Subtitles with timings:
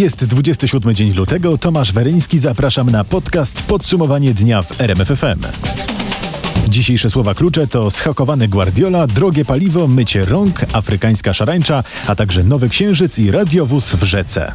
[0.00, 1.58] Jest 27 dzień lutego.
[1.58, 2.38] Tomasz Weryński.
[2.38, 5.40] Zapraszam na podcast Podsumowanie dnia w RMFFM.
[6.68, 12.68] Dzisiejsze słowa klucze to schakowany Guardiola, drogie paliwo, mycie rąk, afrykańska szarańcza, a także nowy
[12.68, 14.52] księżyc i radiowóz w rzece.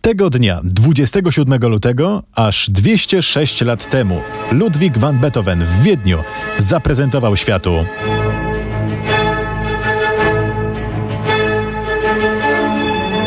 [0.00, 4.20] Tego dnia, 27 lutego, aż 206 lat temu,
[4.52, 6.18] Ludwig van Beethoven w Wiedniu
[6.58, 7.84] zaprezentował światu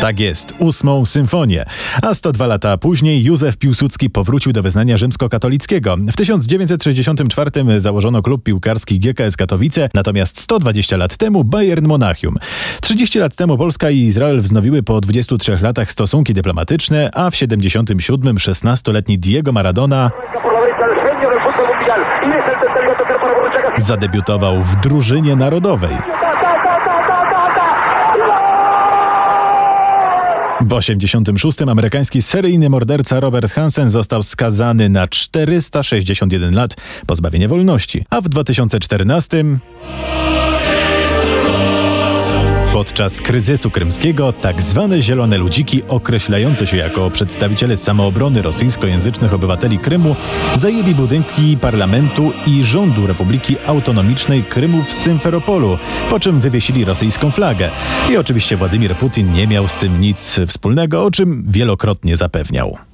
[0.00, 1.64] Tak jest, ósmą symfonię.
[2.02, 5.96] A 102 lata później Józef Piłsudski powrócił do wyznania rzymskokatolickiego.
[5.96, 12.36] W 1964 założono klub piłkarski GKS Katowice, natomiast 120 lat temu Bayern Monachium.
[12.80, 18.36] 30 lat temu Polska i Izrael wznowiły po 23 latach stosunki dyplomatyczne, a w 77
[18.36, 20.10] 16-letni Diego Maradona
[23.78, 25.96] zadebiutował w drużynie narodowej.
[30.60, 38.20] W 86 amerykański seryjny morderca Robert Hansen został skazany na 461 lat pozbawienia wolności, a
[38.20, 39.44] w 2014
[42.80, 50.16] Podczas kryzysu krymskiego tak zwane zielone ludziki, określające się jako przedstawiciele samoobrony rosyjskojęzycznych obywateli Krymu,
[50.56, 55.78] zajęli budynki parlamentu i rządu Republiki Autonomicznej Krymu w Symferopolu,
[56.10, 57.68] po czym wywiesili rosyjską flagę.
[58.10, 62.89] I oczywiście Władimir Putin nie miał z tym nic wspólnego, o czym wielokrotnie zapewniał.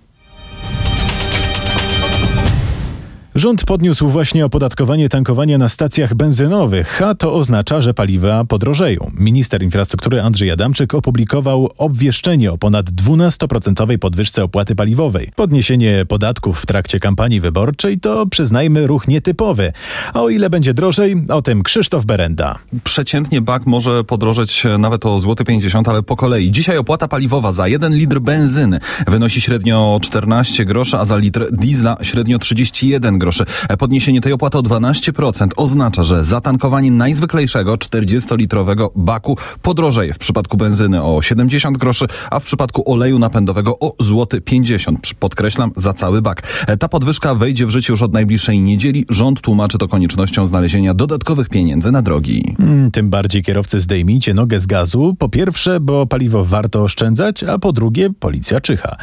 [3.37, 9.11] Rząd podniósł właśnie opodatkowanie tankowania na stacjach benzynowych, a to oznacza, że paliwa podrożeją.
[9.19, 15.33] Minister infrastruktury Andrzej Adamczyk opublikował obwieszczenie o ponad 12% podwyżce opłaty paliwowej.
[15.37, 19.73] Podniesienie podatków w trakcie kampanii wyborczej to, przyznajmy, ruch nietypowy.
[20.15, 22.59] A o ile będzie drożej, o tym Krzysztof Berenda.
[22.85, 26.51] Przeciętnie bak może podrożeć nawet o złoty 50, ale po kolei.
[26.51, 31.97] Dzisiaj opłata paliwowa za 1 litr benzyny wynosi średnio 14 groszy, a za litr diesla
[32.03, 33.45] średnio 31 groszy groszy.
[33.79, 41.03] Podniesienie tej opłaty o 12% oznacza, że zatankowanie najzwyklejszego 40-litrowego baku podrożeje w przypadku benzyny
[41.03, 45.15] o 70 groszy, a w przypadku oleju napędowego o złoty 50.
[45.19, 46.67] Podkreślam, za cały bak.
[46.79, 49.05] Ta podwyżka wejdzie w życie już od najbliższej niedzieli.
[49.11, 52.55] Rząd tłumaczy to koniecznością znalezienia dodatkowych pieniędzy na drogi.
[52.57, 55.17] Hmm, tym bardziej kierowcy zdejmijcie nogę z gazu.
[55.19, 58.97] Po pierwsze, bo paliwo warto oszczędzać, a po drugie, policja czyha.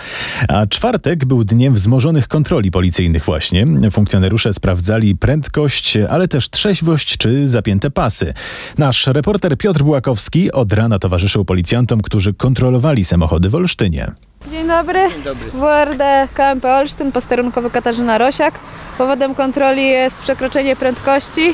[0.48, 3.66] A czwartek był dniem wzmożonych kontroli policyjnych właśnie.
[3.92, 8.34] Funkcjonariusze Funkcjonariusze sprawdzali prędkość, ale też trzeźwość czy zapięte pasy.
[8.78, 14.12] Nasz reporter Piotr Błakowski od rana towarzyszył policjantom, którzy kontrolowali samochody w Olsztynie.
[14.52, 15.00] Dzień dobry.
[15.14, 15.52] Dzień dobry.
[15.52, 18.60] WRD KMP Olsztyn, posterunkowy Katarzyna Rosiak.
[18.98, 21.54] Powodem kontroli jest przekroczenie prędkości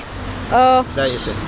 [0.53, 0.83] o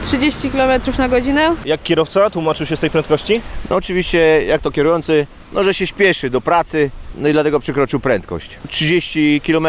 [0.03, 1.55] 30 km na godzinę.
[1.65, 3.41] Jak kierowca tłumaczył się z tej prędkości?
[3.69, 7.99] No oczywiście, jak to kierujący, no że się śpieszy do pracy, no i dlatego przekroczył
[7.99, 8.57] prędkość.
[8.69, 9.67] 30 km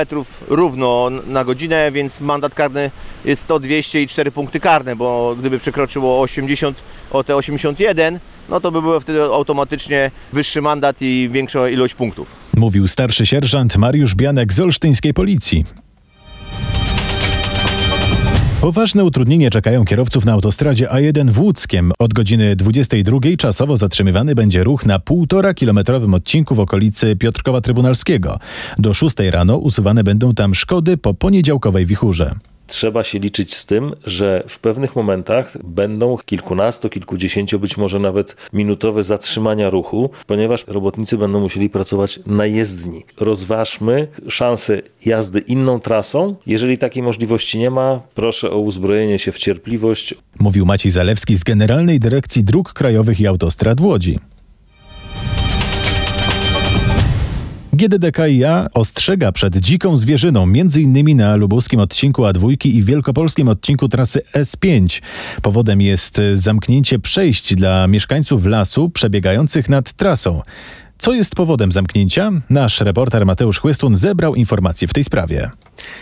[0.48, 2.90] równo na godzinę, więc mandat karny
[3.24, 6.78] jest 100, 200 i 4 punkty karne, bo gdyby przekroczyło 80,
[7.10, 12.28] o te 81, no to by było wtedy automatycznie wyższy mandat i większa ilość punktów.
[12.56, 15.64] Mówił starszy sierżant Mariusz Bianek z olsztyńskiej policji.
[18.62, 21.92] Poważne utrudnienia czekają kierowców na autostradzie A1 w Łódzkiem.
[21.98, 28.38] Od godziny 22 czasowo zatrzymywany będzie ruch na półtora kilometrowym odcinku w okolicy Piotrkowa Trybunalskiego.
[28.78, 32.34] Do 6 rano usuwane będą tam szkody po poniedziałkowej wichurze
[32.72, 38.36] trzeba się liczyć z tym, że w pewnych momentach będą kilkunastu, kilkudziesięciu, być może nawet
[38.52, 43.04] minutowe zatrzymania ruchu, ponieważ robotnicy będą musieli pracować na jezdni.
[43.20, 46.36] Rozważmy szansę jazdy inną trasą.
[46.46, 50.14] Jeżeli takiej możliwości nie ma, proszę o uzbrojenie się w cierpliwość.
[50.38, 54.18] Mówił Maciej Zalewski z Generalnej Dyrekcji Dróg Krajowych i Autostrad w Łodzi.
[57.72, 61.16] GDDKiA ostrzega przed dziką zwierzyną, m.in.
[61.16, 65.02] na lubuskim odcinku A2 i wielkopolskim odcinku trasy S5.
[65.42, 70.42] Powodem jest zamknięcie przejść dla mieszkańców lasu przebiegających nad trasą.
[70.98, 72.30] Co jest powodem zamknięcia?
[72.50, 75.50] Nasz reporter Mateusz Chłystun zebrał informacje w tej sprawie.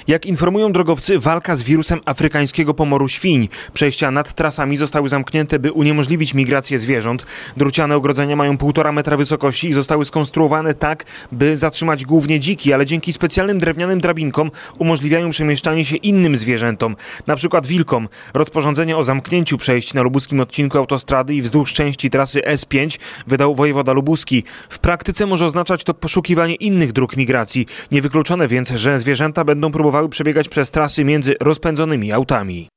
[0.08, 3.48] Jak informują drogowcy, walka z wirusem afrykańskiego pomoru świń.
[3.72, 7.26] Przejścia nad trasami zostały zamknięte, by uniemożliwić migrację zwierząt.
[7.56, 12.86] Druciane ogrodzenia mają półtora metra wysokości i zostały skonstruowane tak, by zatrzymać głównie dziki, ale
[12.86, 18.08] dzięki specjalnym drewnianym drabinkom umożliwiają przemieszczanie się innym zwierzętom, na przykład wilkom.
[18.34, 23.92] Rozporządzenie o zamknięciu przejść na lubuskim odcinku autostrady i wzdłuż części trasy S5 wydał wojewoda
[23.92, 24.44] lubuski.
[24.68, 27.66] W praktyce może oznaczać to poszukiwanie innych dróg migracji.
[27.92, 32.68] Niewykluczone więc, że zwierzęta będą próbowały przebiegać przez trasy między rozpędzonymi autami.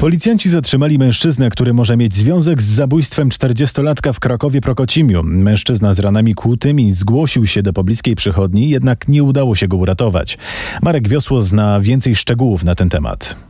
[0.00, 5.22] Policjanci zatrzymali mężczyznę, który może mieć związek z zabójstwem 40-latka w Krakowie Prokocimiu.
[5.24, 10.38] Mężczyzna z ranami kłutymi zgłosił się do pobliskiej przychodni, jednak nie udało się go uratować.
[10.82, 13.49] Marek Wiosło zna więcej szczegółów na ten temat.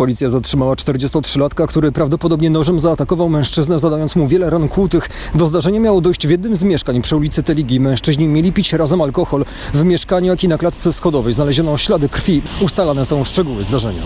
[0.00, 5.08] Policja zatrzymała 43-latka, który prawdopodobnie nożem zaatakował mężczyznę, zadając mu wiele ran kłutych.
[5.34, 7.80] Do zdarzenia miało dojść w jednym z mieszkań przy ulicy Teligi.
[7.80, 9.44] Mężczyźni mieli pić razem alkohol.
[9.74, 12.42] W mieszkaniu, jak i na klatce schodowej znaleziono ślady krwi.
[12.60, 14.02] Ustalane są szczegóły zdarzenia.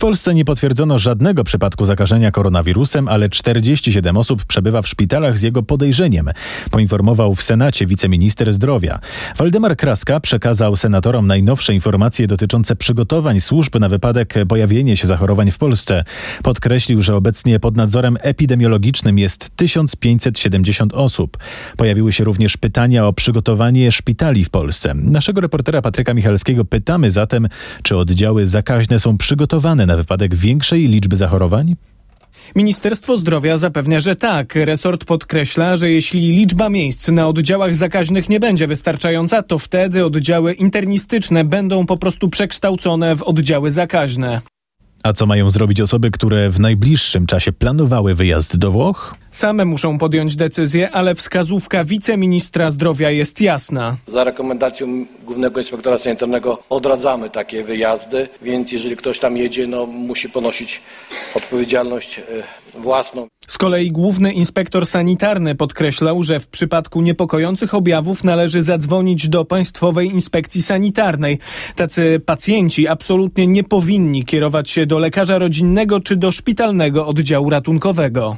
[0.00, 5.62] Polsce nie potwierdzono żadnego przypadku zakażenia koronawirusem, ale 47 osób przebywa w szpitalach z jego
[5.62, 6.30] podejrzeniem,
[6.70, 8.98] poinformował w Senacie wiceminister zdrowia.
[9.36, 15.58] Waldemar Kraska przekazał senatorom najnowsze informacje dotyczące przygotowań służb na wypadek pojawienia się zachorowań w
[15.58, 16.04] Polsce.
[16.42, 21.38] Podkreślił, że obecnie pod nadzorem epidemiologicznym jest 1570 osób.
[21.76, 24.94] Pojawiły się również pytania o przygotowanie szpitali w Polsce.
[24.94, 27.48] Naszego reportera Patryka Michalskiego pytamy zatem,
[27.82, 31.76] czy oddziały zakaźne są przygotowane na wypadek większej liczby zachorowań?
[32.56, 34.54] Ministerstwo Zdrowia zapewnia, że tak.
[34.54, 40.52] Resort podkreśla, że jeśli liczba miejsc na oddziałach zakaźnych nie będzie wystarczająca, to wtedy oddziały
[40.52, 44.40] internistyczne będą po prostu przekształcone w oddziały zakaźne.
[45.02, 49.14] A co mają zrobić osoby, które w najbliższym czasie planowały wyjazd do Włoch?
[49.30, 53.96] Same muszą podjąć decyzję, ale wskazówka wiceministra zdrowia jest jasna.
[54.08, 60.28] Za rekomendacją głównego inspektora sanitarnego odradzamy takie wyjazdy, więc jeżeli ktoś tam jedzie, no musi
[60.28, 60.80] ponosić
[61.34, 62.22] odpowiedzialność e,
[62.78, 63.26] własną.
[63.46, 70.08] Z kolei główny inspektor sanitarny podkreślał, że w przypadku niepokojących objawów należy zadzwonić do Państwowej
[70.08, 71.38] Inspekcji Sanitarnej.
[71.76, 78.36] Tacy pacjenci absolutnie nie powinni kierować się do lekarza rodzinnego czy do szpitalnego oddziału ratunkowego.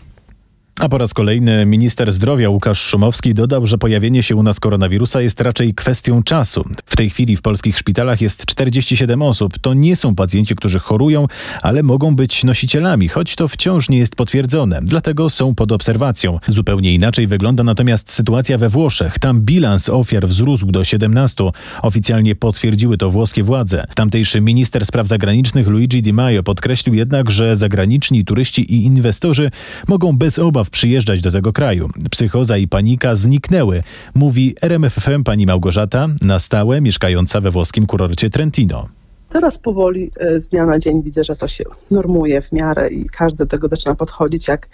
[0.81, 5.21] A po raz kolejny minister zdrowia Łukasz Szumowski dodał, że pojawienie się u nas koronawirusa
[5.21, 6.65] jest raczej kwestią czasu.
[6.87, 9.59] W tej chwili w polskich szpitalach jest 47 osób.
[9.59, 11.27] To nie są pacjenci, którzy chorują,
[11.63, 14.81] ale mogą być nosicielami, choć to wciąż nie jest potwierdzone.
[14.83, 16.39] Dlatego są pod obserwacją.
[16.49, 19.19] Zupełnie inaczej wygląda natomiast sytuacja we Włoszech.
[19.19, 21.45] Tam bilans ofiar wzrósł do 17.
[21.83, 23.87] Oficjalnie potwierdziły to włoskie władze.
[23.95, 29.51] Tamtejszy minister spraw zagranicznych Luigi Di Maio podkreślił jednak, że zagraniczni turyści i inwestorzy
[29.89, 31.89] mogą bez obaw przyjeżdżać do tego kraju.
[32.11, 33.83] Psychoza i panika zniknęły,
[34.15, 39.02] mówi RMFFM pani Małgorzata, na stałe mieszkająca we włoskim kurorcie Trentino.
[39.33, 43.09] Teraz powoli e, z dnia na dzień widzę, że to się normuje w miarę i
[43.09, 44.69] każdy do tego zaczyna podchodzić jak,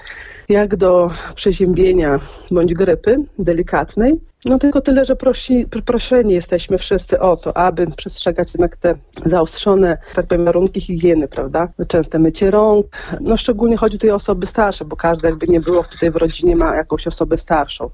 [0.48, 2.20] jak do przeziębienia
[2.50, 4.20] bądź grypy delikatnej.
[4.44, 8.94] No tylko tyle, że prosi, proszeni jesteśmy wszyscy o to, aby przestrzegać jednak te
[9.24, 11.68] zaostrzone, tak powiem, warunki higieny, prawda?
[11.88, 12.86] Częste mycie rąk.
[13.20, 16.56] No szczególnie chodzi tutaj o osoby starsze, bo każdy jakby nie było tutaj w rodzinie
[16.56, 17.90] ma jakąś osobę starszą.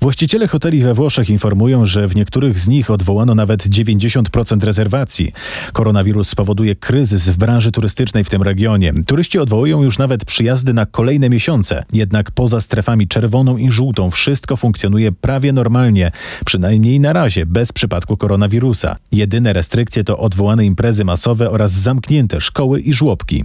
[0.00, 5.32] Właściciele hoteli we Włoszech informują, że w niektórych z nich odwołano nawet 90% rezerwacji.
[5.72, 8.92] Koronawirus spowoduje kryzys w branży turystycznej w tym regionie.
[9.06, 11.84] Turyści odwołują już nawet przyjazdy na kolejne miesiące.
[11.92, 16.12] Jednak poza strefami czerwoną i żółtą wszystko funkcjonuje prawie normalnie,
[16.44, 18.96] przynajmniej na razie, bez przypadku koronawirusa.
[19.12, 23.44] Jedyne restrykcje to odwołane imprezy masowe oraz zamknięte szkoły i żłobki.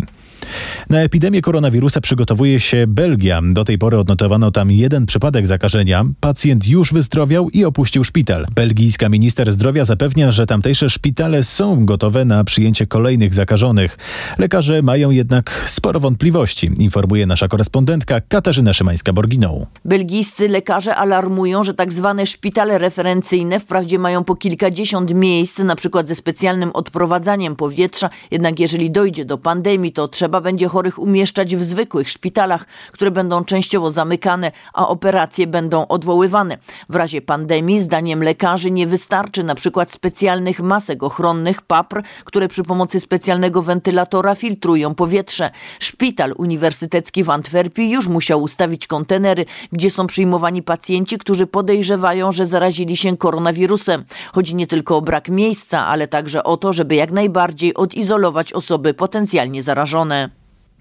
[0.89, 3.41] Na epidemię koronawirusa przygotowuje się Belgia.
[3.43, 6.05] Do tej pory odnotowano tam jeden przypadek zakażenia.
[6.19, 8.45] Pacjent już wyzdrowiał i opuścił szpital.
[8.55, 13.97] Belgijska minister zdrowia zapewnia, że tamtejsze szpitale są gotowe na przyjęcie kolejnych zakażonych.
[14.39, 19.65] Lekarze mają jednak sporo wątpliwości, informuje nasza korespondentka Katarzyna Szymańska-Borginą.
[19.85, 26.07] Belgijscy lekarze alarmują, że tak zwane szpitale referencyjne wprawdzie mają po kilkadziesiąt miejsc, na przykład
[26.07, 31.63] ze specjalnym odprowadzaniem powietrza, jednak jeżeli dojdzie do pandemii, to trzeba będzie chorych umieszczać w
[31.63, 36.57] zwykłych szpitalach, które będą częściowo zamykane, a operacje będą odwoływane.
[36.89, 42.63] W razie pandemii, zdaniem lekarzy, nie wystarczy na przykład specjalnych masek ochronnych PAPR, które przy
[42.63, 45.51] pomocy specjalnego wentylatora filtrują powietrze.
[45.79, 52.45] Szpital Uniwersytecki w Antwerpii już musiał ustawić kontenery, gdzie są przyjmowani pacjenci, którzy podejrzewają, że
[52.45, 54.05] zarazili się koronawirusem.
[54.33, 58.93] Chodzi nie tylko o brak miejsca, ale także o to, żeby jak najbardziej odizolować osoby
[58.93, 60.29] potencjalnie zarażone.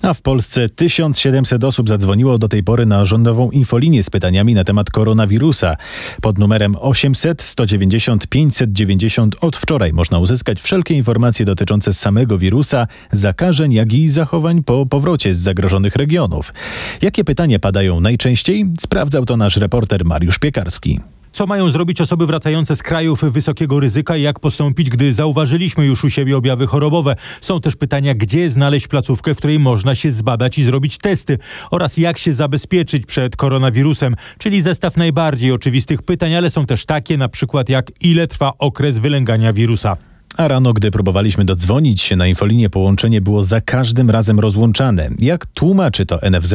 [0.02, 4.64] A w Polsce 1700 osób zadzwoniło do tej pory na rządową infolinię z pytaniami na
[4.64, 5.76] temat koronawirusa.
[6.22, 13.72] Pod numerem 800 190 590 od wczoraj można uzyskać wszelkie informacje dotyczące samego wirusa, zakażeń,
[13.72, 16.54] jak i zachowań po powrocie z zagrożonych regionów.
[17.02, 18.66] Jakie pytania padają najczęściej?
[18.80, 21.00] Sprawdzał to nasz reporter Mariusz Piekarski.
[21.32, 26.04] Co mają zrobić osoby wracające z krajów wysokiego ryzyka i jak postąpić, gdy zauważyliśmy już
[26.04, 27.16] u siebie objawy chorobowe?
[27.40, 31.38] Są też pytania, gdzie znaleźć placówkę, w której można się zbadać i zrobić testy
[31.70, 37.18] oraz jak się zabezpieczyć przed koronawirusem, czyli zestaw najbardziej oczywistych pytań, ale są też takie
[37.18, 39.96] na przykład jak ile trwa okres wylęgania wirusa.
[40.36, 45.10] A rano, gdy próbowaliśmy dodzwonić się na infolinię, połączenie było za każdym razem rozłączane.
[45.18, 46.54] Jak tłumaczy to NFZ?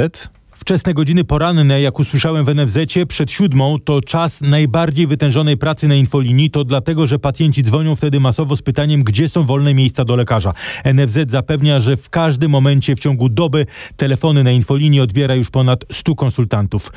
[0.66, 5.96] Wczesne godziny poranne, jak usłyszałem w NFZ przed siódmą, to czas najbardziej wytężonej pracy na
[5.96, 6.52] infolinii.
[6.52, 10.54] To dlatego, że pacjenci dzwonią wtedy masowo z pytaniem, gdzie są wolne miejsca do lekarza.
[10.94, 13.66] NFZ zapewnia, że w każdym momencie w ciągu doby
[13.98, 16.92] telefony na infolinii odbiera już ponad 100 konsultantów.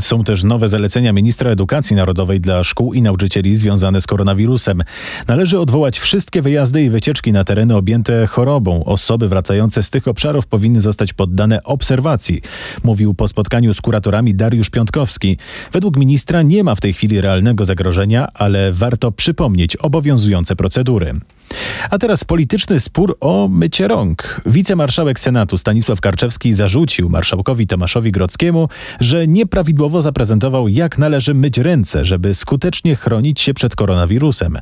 [0.00, 4.82] Są też nowe zalecenia ministra edukacji narodowej dla szkół i nauczycieli związane z koronawirusem.
[5.28, 8.84] Należy odwołać wszystkie wyjazdy i wycieczki na tereny objęte chorobą.
[8.84, 12.42] Osoby wracające z tych obszarów powinny zostać poddane obserwacji,
[12.82, 15.38] mówił po spotkaniu z kuratorami Dariusz Piątkowski.
[15.72, 21.14] Według ministra nie ma w tej chwili realnego zagrożenia, ale warto przypomnieć obowiązujące procedury.
[21.90, 24.40] A teraz polityczny spór o mycie rąk.
[24.46, 28.68] Wicemarszałek Senatu Stanisław Karczewski zarzucił marszałkowi Tomaszowi Grockiemu,
[29.00, 34.58] że nieprawidłowo zaprezentował, jak należy myć ręce, żeby skutecznie chronić się przed koronawirusem.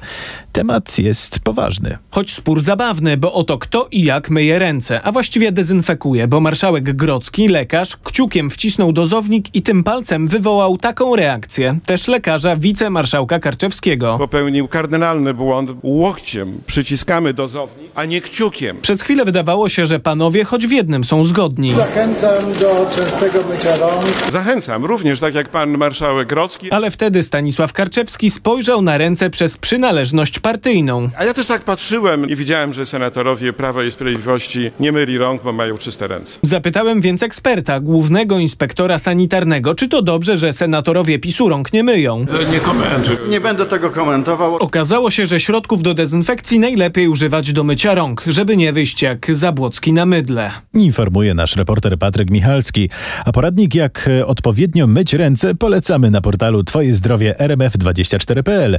[0.52, 1.98] Temat jest poważny.
[2.10, 6.96] Choć spór zabawny, bo oto kto i jak myje ręce, a właściwie dezynfekuje, bo marszałek
[6.96, 11.78] Grocki, lekarz, kciukiem wcisnął dozownik i tym palcem wywołał taką reakcję.
[11.86, 14.18] Też lekarza wicemarszałka Karczewskiego.
[14.18, 15.70] Popełnił kardynalny błąd.
[15.82, 18.81] Łokciem przyciskamy dozownik, a nie kciukiem.
[18.81, 21.75] Przez chwilę wydawało się, że panowie choć w jednym są zgodni.
[21.75, 24.05] Zachęcam do częstego mycia rąk.
[24.31, 26.71] Zachęcam, również tak jak pan marszałek Grocki.
[26.71, 31.11] Ale wtedy Stanisław Karczewski spojrzał na ręce przez przynależność partyjną.
[31.19, 35.43] A ja też tak patrzyłem i widziałem, że senatorowie Prawa i Sprawiedliwości nie myli rąk,
[35.43, 36.38] bo mają czyste ręce.
[36.43, 42.26] Zapytałem więc eksperta, głównego inspektora sanitarnego, czy to dobrze, że senatorowie PiSu rąk nie myją.
[42.52, 43.19] Nie komentuję.
[43.29, 44.57] Nie będę tego komentował.
[44.57, 49.35] Okazało się, że środków do dezynfekcji najlepiej używać do mycia rąk, żeby nie wyjść jak
[49.35, 50.50] Zabłocki na mydle.
[50.75, 52.88] Informuje nasz reporter Patryk Michalski.
[53.25, 58.78] A poradnik jak e, odpowiednio myć ręce polecamy na portalu Twoje zdrowie rmf24.pl.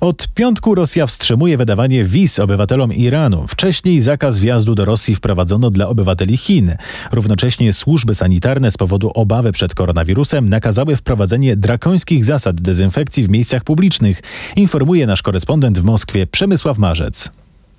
[0.00, 3.46] Od piątku Rosja wstrzymuje wydawanie wiz obywatelom Iranu.
[3.48, 6.74] Wcześniej zakaz wjazdu do Rosji wprowadzono dla obywateli Chin.
[7.12, 13.64] Równocześnie służby sanitarne z powodu obawy przed koronawirusem nakazały wprowadzenie drakońskich zasad dezynfekcji w miejscach
[13.64, 14.22] publicznych,
[14.56, 17.19] informuje nasz korespondent w Moskwie Przemysław Marzec.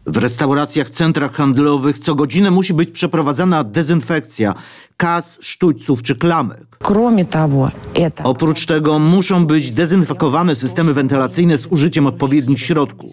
[0.05, 4.55] W restauracjach, centrach handlowych co godzinę musi być przeprowadzana dezynfekcja
[4.97, 6.77] kas, sztućców czy klamek.
[8.23, 13.11] Oprócz tego muszą być dezynfekowane systemy wentylacyjne z użyciem odpowiednich środków.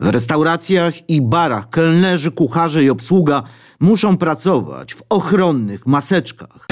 [0.00, 3.42] W restauracjach i barach kelnerzy, kucharze i obsługa
[3.84, 6.66] muszą pracować w ochronnych maseczkach.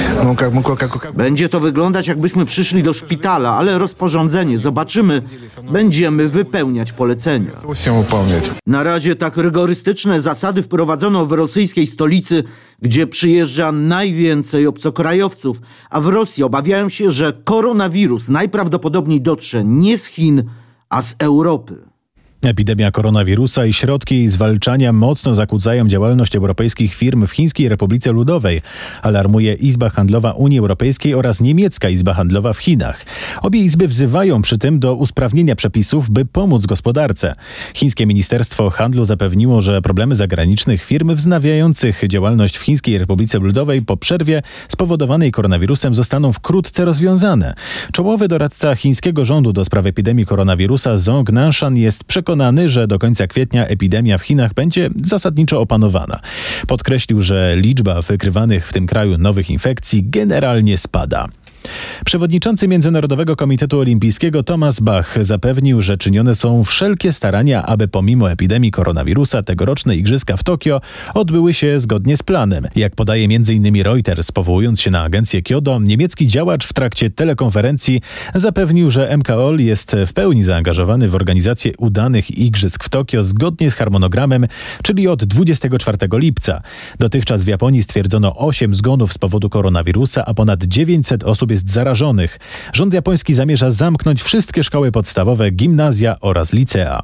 [1.15, 5.23] Będzie to wyglądać jakbyśmy przyszli do szpitala, ale rozporządzenie zobaczymy,
[5.73, 7.51] będziemy wypełniać polecenia.
[8.67, 12.45] Na razie tak rygorystyczne zasady wprowadzono w rosyjskiej stolicy,
[12.83, 20.07] gdzie przyjeżdża najwięcej obcokrajowców, a w Rosji obawiają się, że koronawirus najprawdopodobniej dotrze nie z
[20.07, 20.45] Chin,
[20.89, 21.92] a z Europy.
[22.43, 28.63] Epidemia koronawirusa i środki jej zwalczania mocno zakłócają działalność europejskich firm w Chińskiej Republice Ludowej,
[29.03, 33.05] alarmuje Izba Handlowa Unii Europejskiej oraz Niemiecka Izba Handlowa w Chinach.
[33.43, 37.33] Obie izby wzywają przy tym do usprawnienia przepisów, by pomóc gospodarce.
[37.75, 43.97] Chińskie Ministerstwo Handlu zapewniło, że problemy zagranicznych firm wznawiających działalność w Chińskiej Republice Ludowej po
[43.97, 47.55] przerwie spowodowanej koronawirusem zostaną wkrótce rozwiązane.
[47.93, 52.99] Czołowy doradca chińskiego rządu do spraw epidemii koronawirusa Zhong Nanshan jest przekonany, przekonany, że do
[52.99, 56.21] końca kwietnia epidemia w Chinach będzie zasadniczo opanowana.
[56.67, 61.29] Podkreślił, że liczba wykrywanych w tym kraju nowych infekcji generalnie spada.
[62.05, 68.71] Przewodniczący Międzynarodowego Komitetu Olimpijskiego Thomas Bach zapewnił, że czynione są wszelkie starania, aby pomimo epidemii
[68.71, 70.81] koronawirusa tegoroczne igrzyska w Tokio
[71.15, 72.69] odbyły się zgodnie z planem.
[72.77, 73.83] Jak podaje m.in.
[73.83, 78.01] Reuters, powołując się na agencję Kyodo, niemiecki działacz w trakcie telekonferencji
[78.35, 83.75] zapewnił, że MKOL jest w pełni zaangażowany w organizację udanych igrzysk w Tokio zgodnie z
[83.75, 84.47] harmonogramem,
[84.83, 86.63] czyli od 24 lipca.
[86.99, 92.39] Dotychczas w Japonii stwierdzono 8 zgonów z powodu koronawirusa, a ponad 900 osób jest zarażonych.
[92.73, 97.03] Rząd japoński zamierza zamknąć wszystkie szkoły podstawowe, gimnazja oraz licea.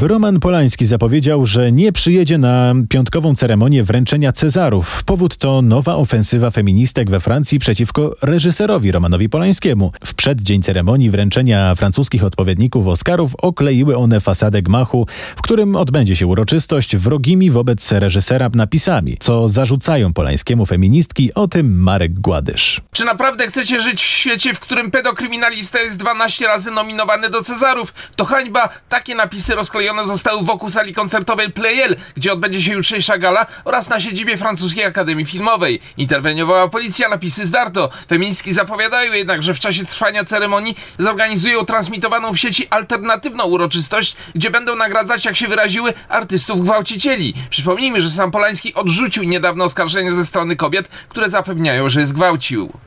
[0.00, 5.04] Roman Polański zapowiedział, że nie przyjedzie na piątkową ceremonię wręczenia Cezarów.
[5.04, 9.92] Powód to nowa ofensywa feministek we Francji przeciwko reżyserowi Romanowi Polańskiemu.
[10.04, 16.26] W przeddzień ceremonii wręczenia francuskich odpowiedników Oscarów okleiły one fasadę gmachu, w którym odbędzie się
[16.26, 22.80] uroczystość wrogimi wobec reżysera napisami, co zarzucają Polańskiemu feministki, o tym Marek Gładysz.
[22.92, 27.94] Czy naprawdę chcecie żyć w świecie, w którym pedokryminalista jest 12 razy nominowany do Cezarów?
[28.16, 28.68] To hańba.
[28.88, 29.54] Takie napisy
[29.86, 34.84] rozklejone zostały wokół sali koncertowej Playel, gdzie odbędzie się jutrzejsza gala oraz na siedzibie francuskiej
[34.84, 35.80] Akademii Filmowej.
[35.96, 37.90] Interweniowała policja, napisy zdarto.
[38.08, 44.50] Feministki zapowiadają jednak, że w czasie trwania ceremonii zorganizują transmitowaną w sieci alternatywną uroczystość, gdzie
[44.50, 47.34] będą nagradzać, jak się wyraziły, artystów gwałcicieli.
[47.50, 52.85] Przypomnijmy, że sam Polański odrzucił niedawno oskarżenia ze strony kobiet, które zapewniają, że je zgwałcił.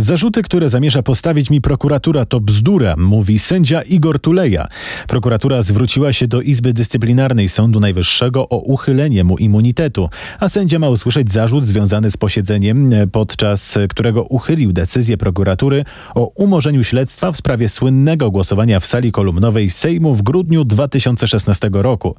[0.00, 4.68] Zarzuty, które zamierza postawić mi prokuratura, to bzdura, mówi sędzia Igor Tuleja.
[5.08, 10.88] Prokuratura zwróciła się do Izby Dyscyplinarnej Sądu Najwyższego o uchylenie mu immunitetu, a sędzia ma
[10.88, 17.68] usłyszeć zarzut związany z posiedzeniem, podczas którego uchylił decyzję prokuratury o umorzeniu śledztwa w sprawie
[17.68, 22.16] słynnego głosowania w sali kolumnowej Sejmu w grudniu 2016 roku.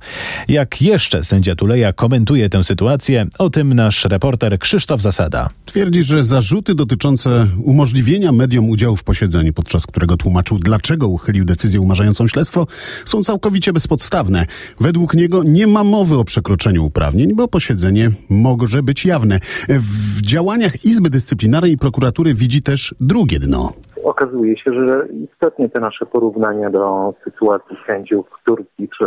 [0.48, 5.50] Jak jeszcze sędzia Tuleja komentuje tę sytuację, o tym nasz reporter Krzysztof Zasada.
[5.66, 11.82] Twierdzi, że zarzuty dotyczące umożliwienia mediom udziału w posiedzeniu, podczas którego tłumaczył, dlaczego uchylił decyzję
[11.82, 12.66] umarzającą śledztwo,
[13.06, 14.46] są całkowicie bezpodstawne.
[14.80, 19.40] Według niego nie ma mowy o przekroczeniu uprawnień, bo posiedzenie może być jawne.
[19.70, 23.74] W działaniach Izby Dyscyplinarnej i prokuratury widzi też drugie dno.
[24.04, 29.06] Okazuje się, że istotnie te nasze porównania do sytuacji sędziów w Turcji czy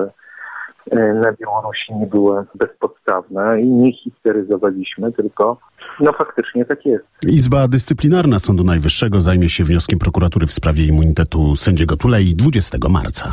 [0.93, 5.59] na Białorusi nie były bezpodstawne i nie histeryzowaliśmy, tylko
[6.01, 7.05] no faktycznie tak jest.
[7.27, 13.33] Izba Dyscyplinarna Sądu Najwyższego zajmie się wnioskiem prokuratury w sprawie immunitetu sędziego Tulei 20 marca.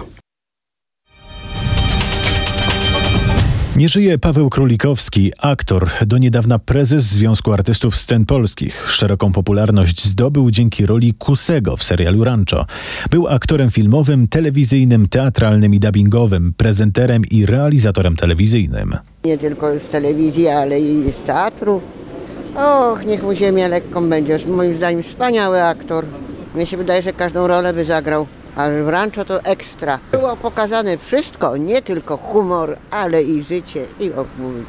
[3.81, 8.91] Nie żyje Paweł Królikowski, aktor, do niedawna prezes Związku Artystów Scen Polskich.
[8.91, 12.65] Szeroką popularność zdobył dzięki roli Kusego w serialu Rancho.
[13.11, 18.97] Był aktorem filmowym, telewizyjnym, teatralnym i dubbingowym, prezenterem i realizatorem telewizyjnym.
[19.25, 21.81] Nie tylko z telewizji, ale i z teatru.
[22.55, 24.39] Och, niech mu ziemia lekką będzie.
[24.47, 26.05] Moim zdaniem wspaniały aktor.
[26.55, 28.27] Mnie się wydaje, że każdą rolę by zagrał.
[28.55, 29.99] A w Rancho to ekstra.
[30.11, 34.65] Było pokazane wszystko, nie tylko humor, ale i życie i ogólnie.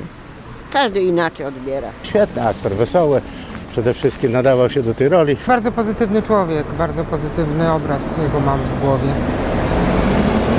[0.72, 1.88] Każdy inaczej odbiera.
[2.02, 3.20] Świetny aktor, wesoły.
[3.72, 5.36] Przede wszystkim nadawał się do tej roli.
[5.46, 9.08] Bardzo pozytywny człowiek, bardzo pozytywny obraz jego mam w głowie.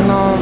[0.08, 0.38] No,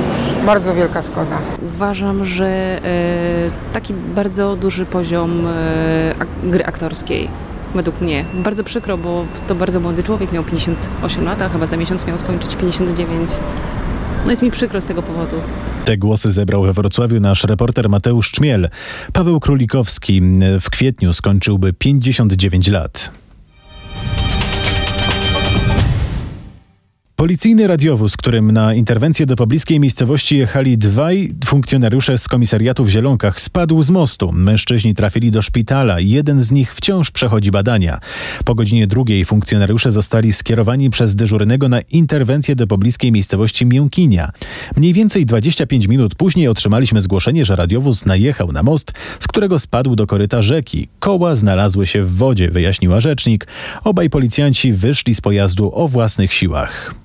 [0.46, 1.38] bardzo wielka szkoda.
[1.76, 6.14] Uważam, że e, taki bardzo duży poziom e,
[6.44, 7.30] gry aktorskiej
[7.74, 8.26] według mnie.
[8.34, 12.18] Bardzo przykro, bo to bardzo młody człowiek, miał 58 lat, a chyba za miesiąc miał
[12.18, 13.32] skończyć 59.
[14.26, 15.36] No jest mi przykro z tego powodu.
[15.86, 18.70] Te głosy zebrał we Wrocławiu nasz reporter Mateusz Czmiel.
[19.14, 20.22] Paweł Królikowski
[20.62, 23.21] w kwietniu skończyłby 59 lat.
[27.22, 33.42] Policyjny radiowóz, którym na interwencję do pobliskiej miejscowości jechali dwaj funkcjonariusze z komisariatu w Zielonkach,
[33.42, 34.32] spadł z mostu.
[34.32, 36.00] Mężczyźni trafili do szpitala.
[36.00, 38.00] Jeden z nich wciąż przechodzi badania.
[38.46, 44.32] Po godzinie drugiej funkcjonariusze zostali skierowani przez dyżurnego na interwencję do pobliskiej miejscowości Miękinia.
[44.78, 49.96] Mniej więcej 25 minut później otrzymaliśmy zgłoszenie, że radiowóz najechał na most, z którego spadł
[49.96, 50.88] do koryta rzeki.
[51.00, 53.48] Koła znalazły się w wodzie, wyjaśniła rzecznik.
[53.84, 57.02] Obaj policjanci wyszli z pojazdu o własnych siłach.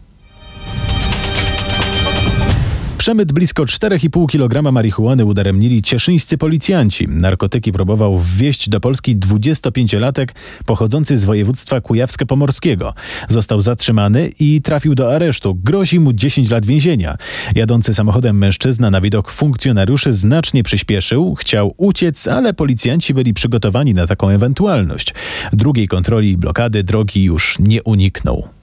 [2.98, 7.08] Przemyt blisko 4,5 kg marihuany udaremnili cieszyńscy policjanci.
[7.08, 10.28] Narkotyki próbował wwieźć do Polski 25-latek
[10.66, 12.92] pochodzący z województwa kujawsko-pomorskiego.
[13.28, 15.54] Został zatrzymany i trafił do aresztu.
[15.54, 17.16] Grozi mu 10 lat więzienia.
[17.54, 21.34] Jadący samochodem mężczyzna na widok funkcjonariuszy znacznie przyspieszył.
[21.34, 25.14] Chciał uciec, ale policjanci byli przygotowani na taką ewentualność.
[25.52, 28.55] Drugiej kontroli i blokady drogi już nie uniknął.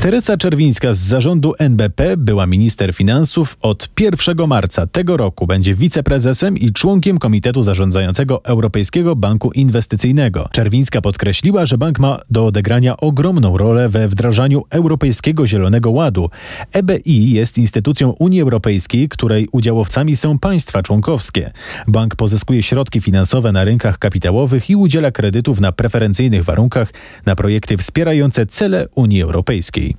[0.00, 3.56] Teresa Czerwińska z zarządu NBP była minister finansów.
[3.62, 10.48] Od 1 marca tego roku będzie wiceprezesem i członkiem Komitetu Zarządzającego Europejskiego Banku Inwestycyjnego.
[10.52, 16.30] Czerwińska podkreśliła, że bank ma do odegrania ogromną rolę we wdrażaniu Europejskiego Zielonego Ładu.
[16.72, 21.52] EBI jest instytucją Unii Europejskiej, której udziałowcami są państwa członkowskie.
[21.88, 26.92] Bank pozyskuje środki finansowe na rynkach kapitałowych i udziela kredytów na preferencyjnych warunkach
[27.26, 29.89] na projekty wspierające cele Unii Europejskiej.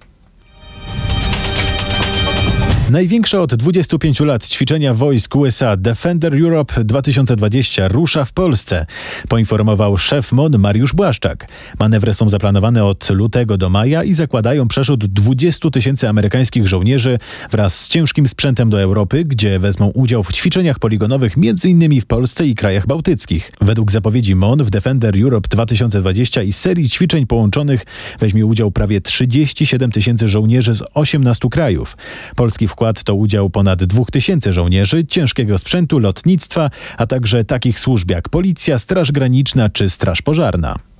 [2.91, 8.85] Największe od 25 lat ćwiczenia wojsk USA Defender Europe 2020 rusza w Polsce,
[9.29, 11.47] poinformował szef MON Mariusz Błaszczak.
[11.79, 17.19] Manewry są zaplanowane od lutego do maja i zakładają przeszód 20 tysięcy amerykańskich żołnierzy
[17.51, 22.01] wraz z ciężkim sprzętem do Europy, gdzie wezmą udział w ćwiczeniach poligonowych m.in.
[22.01, 23.51] w Polsce i krajach bałtyckich.
[23.61, 27.85] Według zapowiedzi MON w Defender Europe 2020 i serii ćwiczeń połączonych
[28.19, 31.97] weźmie udział prawie 37 tysięcy żołnierzy z 18 krajów.
[32.35, 38.11] Polski wkład to udział ponad 2 tysięcy żołnierzy, ciężkiego sprzętu, lotnictwa, a także takich służb
[38.11, 40.90] jak Policja, Straż Graniczna czy Straż Pożarna.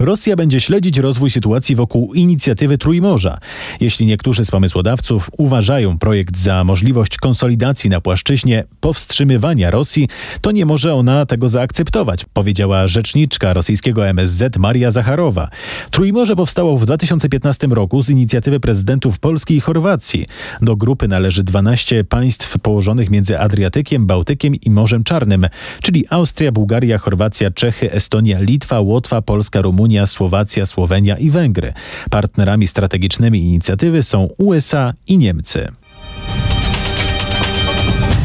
[0.00, 3.38] Rosja będzie śledzić rozwój sytuacji wokół inicjatywy Trójmorza.
[3.80, 10.08] Jeśli niektórzy z pomysłodawców uważają projekt za możliwość konsolidacji na płaszczyźnie powstrzymywania Rosji,
[10.40, 15.48] to nie może ona tego zaakceptować, powiedziała rzeczniczka rosyjskiego MSZ Maria Zacharowa.
[15.90, 20.26] Trójmorze powstało w 2015 roku z inicjatywy prezydentów Polski i Chorwacji.
[20.62, 25.46] Do grupy należy 12 państw położonych między Adriatykiem, Bałtykiem i Morzem Czarnym,
[25.82, 31.72] czyli Austria, Bułgaria, Chorwacja, Czechy, Estonia, Litwa, Łotwa, Polska, Rumunia, Rumunia, Słowacja, Słowenia i Węgry.
[32.10, 35.68] Partnerami strategicznymi inicjatywy są USA i Niemcy.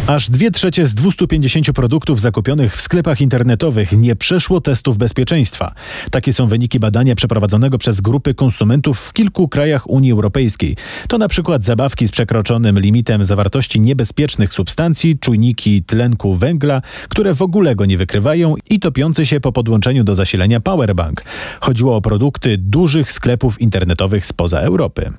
[0.07, 5.73] Aż dwie trzecie z 250 produktów zakupionych w sklepach internetowych nie przeszło testów bezpieczeństwa.
[6.11, 10.75] Takie są wyniki badania przeprowadzonego przez grupy konsumentów w kilku krajach Unii Europejskiej.
[11.07, 17.41] To na przykład zabawki z przekroczonym limitem zawartości niebezpiecznych substancji, czujniki tlenku węgla, które w
[17.41, 21.23] ogóle go nie wykrywają i topiące się po podłączeniu do zasilania powerbank.
[21.59, 25.11] Chodziło o produkty dużych sklepów internetowych spoza Europy.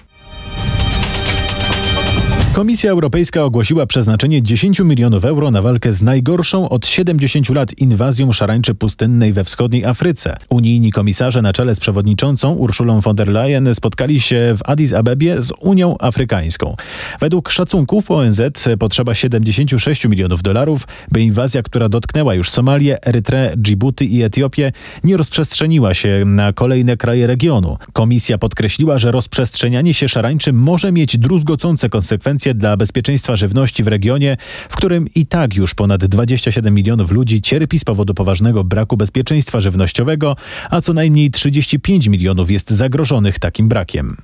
[2.57, 8.33] Komisja Europejska ogłosiła przeznaczenie 10 milionów euro na walkę z najgorszą od 70 lat inwazją
[8.33, 10.37] szarańczy pustynnej we wschodniej Afryce.
[10.49, 15.43] Unijni komisarze na czele z przewodniczącą Urszulą von der Leyen spotkali się w Addis Abebie
[15.43, 16.77] z Unią Afrykańską.
[17.21, 18.41] Według szacunków ONZ
[18.79, 24.73] potrzeba 76 milionów dolarów, by inwazja, która dotknęła już Somalię, Erytreę, Dżibuty i Etiopię,
[25.05, 27.79] nie rozprzestrzeniła się na kolejne kraje regionu.
[27.93, 34.37] Komisja podkreśliła, że rozprzestrzenianie się szarańczy może mieć druzgocące konsekwencje dla bezpieczeństwa żywności w regionie,
[34.69, 39.61] w którym i tak już ponad 27 milionów ludzi cierpi z powodu poważnego braku bezpieczeństwa
[39.61, 40.37] żywnościowego,
[40.71, 44.17] a co najmniej 35 milionów jest zagrożonych takim brakiem.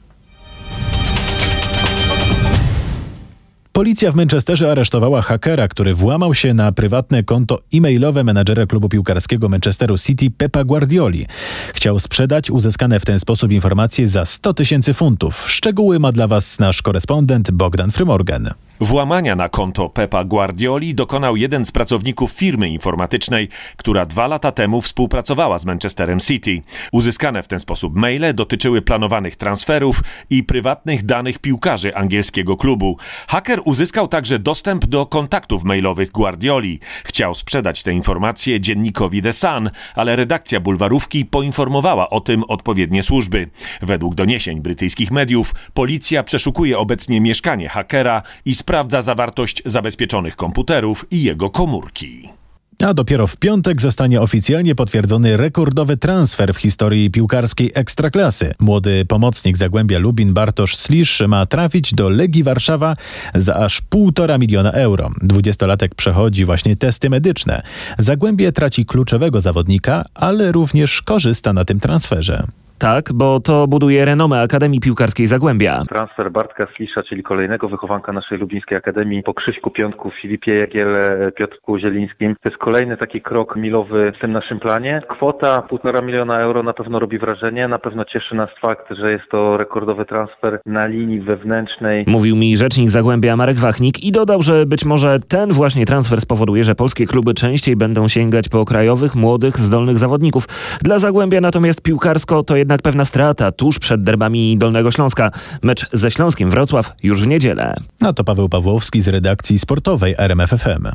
[3.73, 9.49] Policja w Manchesterze aresztowała hakera, który włamał się na prywatne konto e-mailowe menadżera klubu piłkarskiego
[9.49, 11.27] Manchesteru City Pepa Guardioli.
[11.75, 15.51] Chciał sprzedać uzyskane w ten sposób informacje za 100 tysięcy funtów.
[15.51, 18.55] Szczegóły ma dla Was nasz korespondent Bogdan Frymorgan.
[18.85, 24.81] Włamania na konto Pepa Guardioli dokonał jeden z pracowników firmy informatycznej, która dwa lata temu
[24.81, 26.63] współpracowała z Manchesterem City.
[26.93, 32.97] Uzyskane w ten sposób maile dotyczyły planowanych transferów i prywatnych danych piłkarzy angielskiego klubu.
[33.29, 36.81] Haker uzyskał także dostęp do kontaktów mailowych Guardioli.
[37.05, 43.51] Chciał sprzedać te informacje dziennikowi The Sun, ale redakcja bulwarówki poinformowała o tym odpowiednie służby.
[43.83, 51.23] Według doniesień brytyjskich mediów, policja przeszukuje obecnie mieszkanie hakera i sprawdza zawartość zabezpieczonych komputerów i
[51.23, 52.29] jego komórki.
[52.81, 58.55] A dopiero w piątek zostanie oficjalnie potwierdzony rekordowy transfer w historii piłkarskiej ekstraklasy.
[58.59, 62.95] Młody pomocnik Zagłębia Lubin Bartosz Slisz ma trafić do Legii Warszawa
[63.35, 65.11] za aż półtora miliona euro.
[65.23, 67.63] Dwudziestolatek przechodzi właśnie testy medyczne.
[67.99, 72.47] Zagłębie traci kluczowego zawodnika, ale również korzysta na tym transferze.
[72.79, 75.83] Tak, bo to buduje renomę Akademii Piłkarskiej Zagłębia.
[75.89, 81.79] Transfer Bartka Slisza, czyli kolejnego wychowanka naszej lubińskiej akademii, po Krzyśku Piątku, Filipie Jagiele, Piotrku
[81.79, 82.35] Zielińskim.
[82.43, 85.03] To jest kolejny taki krok milowy w tym naszym planie.
[85.09, 87.69] Kwota półtora miliona euro na pewno robi wrażenie.
[87.69, 92.05] Na pewno cieszy nas fakt, że jest to rekordowy transfer na linii wewnętrznej.
[92.07, 96.65] Mówił mi rzecznik Zagłębia Marek Wachnik i dodał, że być może ten właśnie transfer spowoduje,
[96.65, 100.49] że polskie kluby częściej będą sięgać po krajowych, młodych, zdolnych zawodników.
[100.81, 105.31] Dla Zagłębia natomiast piłkarsko to jednak jednak pewna strata tuż przed derbami Dolnego Śląska.
[105.63, 107.77] Mecz ze Śląskiem Wrocław już w niedzielę.
[108.01, 110.89] A to Paweł Pawłowski z redakcji sportowej RMFFM.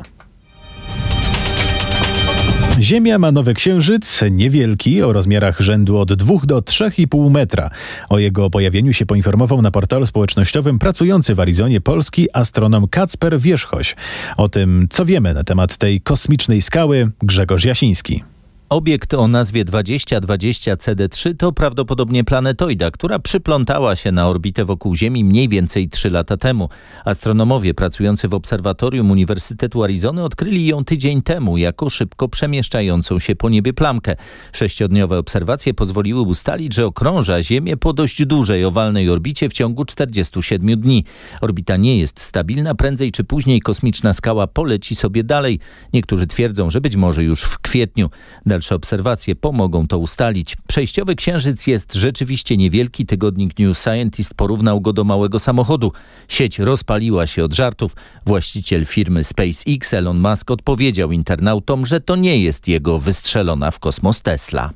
[2.80, 7.70] Ziemia ma nowy księżyc, niewielki, o rozmiarach rzędu od 2 do 3,5 metra.
[8.08, 13.96] O jego pojawieniu się poinformował na portalu społecznościowym pracujący w Arizonie polski astronom Kacper Wierzchoś.
[14.36, 18.22] O tym, co wiemy na temat tej kosmicznej skały, Grzegorz Jasiński.
[18.70, 25.24] Obiekt o nazwie 2020 CD3 to prawdopodobnie planetoida, która przyplątała się na orbitę wokół Ziemi
[25.24, 26.68] mniej więcej 3 lata temu.
[27.04, 33.48] Astronomowie pracujący w obserwatorium Uniwersytetu Arizony odkryli ją tydzień temu jako szybko przemieszczającą się po
[33.48, 34.16] niebie plamkę.
[34.52, 40.80] Sześciodniowe obserwacje pozwoliły ustalić, że okrąża Ziemię po dość dużej owalnej orbicie w ciągu 47
[40.80, 41.04] dni.
[41.40, 45.58] Orbita nie jest stabilna, prędzej czy później kosmiczna skała poleci sobie dalej.
[45.92, 48.10] Niektórzy twierdzą, że być może już w kwietniu.
[48.58, 50.56] Dalsze obserwacje pomogą to ustalić.
[50.68, 53.06] Przejściowy księżyc jest rzeczywiście niewielki.
[53.06, 55.92] Tygodnik New Scientist porównał go do małego samochodu.
[56.28, 57.96] Sieć rozpaliła się od żartów.
[58.26, 64.22] Właściciel firmy SpaceX Elon Musk odpowiedział internautom, że to nie jest jego wystrzelona w kosmos
[64.22, 64.70] Tesla.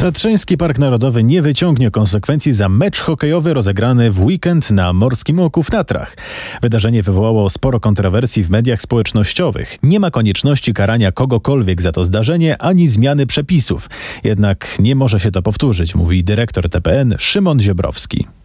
[0.00, 5.62] Tatrzański Park Narodowy nie wyciągnie konsekwencji za mecz hokejowy rozegrany w weekend na Morskim Oku
[5.62, 6.16] w Tatrach.
[6.62, 9.76] Wydarzenie wywołało sporo kontrowersji w mediach społecznościowych.
[9.82, 13.90] Nie ma konieczności karania kogokolwiek za to zdarzenie ani zmiany przepisów.
[14.24, 18.39] Jednak nie może się to powtórzyć, mówi dyrektor TPN Szymon Ziobrowski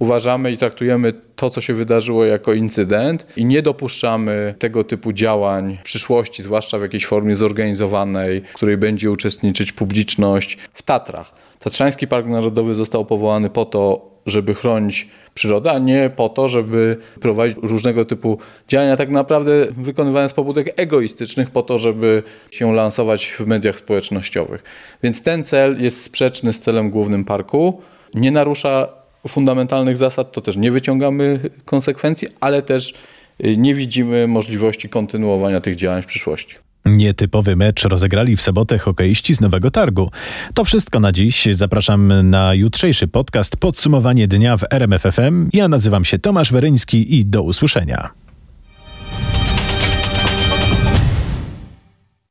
[0.00, 5.78] uważamy i traktujemy to, co się wydarzyło jako incydent i nie dopuszczamy tego typu działań
[5.80, 11.34] w przyszłości, zwłaszcza w jakiejś formie zorganizowanej, w której będzie uczestniczyć publiczność w Tatrach.
[11.58, 16.96] Tatrzański Park Narodowy został powołany po to, żeby chronić przyrodę, a nie po to, żeby
[17.20, 23.26] prowadzić różnego typu działania, tak naprawdę wykonywane z pobudek egoistycznych, po to, żeby się lansować
[23.26, 24.62] w mediach społecznościowych.
[25.02, 27.80] Więc ten cel jest sprzeczny z celem głównym parku,
[28.14, 32.94] nie narusza fundamentalnych zasad, to też nie wyciągamy konsekwencji, ale też
[33.44, 36.56] y, nie widzimy możliwości kontynuowania tych działań w przyszłości.
[36.84, 40.10] Nietypowy mecz rozegrali w sobotę hokeiści z Nowego Targu.
[40.54, 41.48] To wszystko na dziś.
[41.52, 45.50] Zapraszam na jutrzejszy podcast Podsumowanie dnia w RMFFM.
[45.52, 48.10] Ja nazywam się Tomasz Weryński i do usłyszenia.